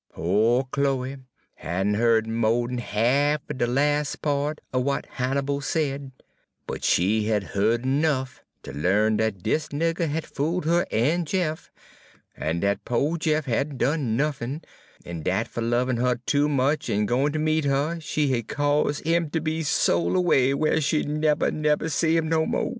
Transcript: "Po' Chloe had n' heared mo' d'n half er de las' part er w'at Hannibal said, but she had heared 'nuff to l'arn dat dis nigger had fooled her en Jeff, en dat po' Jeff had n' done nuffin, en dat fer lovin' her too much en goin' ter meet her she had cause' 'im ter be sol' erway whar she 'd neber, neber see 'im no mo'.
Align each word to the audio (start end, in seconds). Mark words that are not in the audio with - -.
"Po' 0.15 0.63
Chloe 0.71 1.17
had 1.57 1.85
n' 1.85 1.93
heared 1.93 2.25
mo' 2.25 2.65
d'n 2.65 2.79
half 2.79 3.41
er 3.47 3.53
de 3.53 3.67
las' 3.67 4.15
part 4.15 4.59
er 4.73 4.79
w'at 4.79 5.05
Hannibal 5.05 5.61
said, 5.61 6.11
but 6.65 6.83
she 6.83 7.25
had 7.25 7.43
heared 7.53 7.85
'nuff 7.85 8.41
to 8.63 8.75
l'arn 8.75 9.17
dat 9.17 9.43
dis 9.43 9.67
nigger 9.67 10.09
had 10.09 10.25
fooled 10.25 10.65
her 10.65 10.87
en 10.89 11.23
Jeff, 11.25 11.69
en 12.35 12.61
dat 12.61 12.83
po' 12.83 13.15
Jeff 13.15 13.45
had 13.45 13.73
n' 13.73 13.77
done 13.77 14.17
nuffin, 14.17 14.63
en 15.05 15.21
dat 15.21 15.47
fer 15.47 15.61
lovin' 15.61 15.97
her 15.97 16.15
too 16.25 16.49
much 16.49 16.89
en 16.89 17.05
goin' 17.05 17.31
ter 17.31 17.37
meet 17.37 17.65
her 17.65 17.99
she 17.99 18.29
had 18.29 18.47
cause' 18.47 19.03
'im 19.05 19.29
ter 19.29 19.39
be 19.39 19.61
sol' 19.61 20.13
erway 20.17 20.51
whar 20.55 20.81
she 20.81 21.03
'd 21.03 21.09
neber, 21.09 21.51
neber 21.51 21.89
see 21.89 22.17
'im 22.17 22.27
no 22.27 22.43
mo'. 22.47 22.69